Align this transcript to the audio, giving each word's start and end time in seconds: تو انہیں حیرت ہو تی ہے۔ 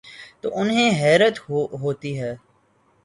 تو 0.41 0.47
انہیں 0.53 0.89
حیرت 1.01 1.39
ہو 1.81 1.93
تی 1.93 2.11
ہے۔ 2.19 2.33